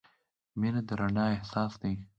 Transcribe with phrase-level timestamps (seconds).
[0.59, 1.93] •مینه د رڼا احساس دی.